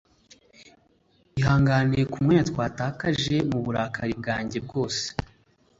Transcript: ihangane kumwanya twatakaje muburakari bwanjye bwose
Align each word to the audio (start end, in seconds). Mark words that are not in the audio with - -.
ihangane 1.39 1.99
kumwanya 2.11 2.43
twatakaje 2.49 3.35
muburakari 3.49 4.13
bwanjye 4.19 4.57
bwose 4.65 5.05